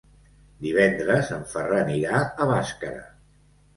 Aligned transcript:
Divendres 0.65 1.29
en 1.37 1.45
Ferran 1.53 1.93
irà 1.99 2.23
a 2.23 2.49
Bàscara. 2.53 3.05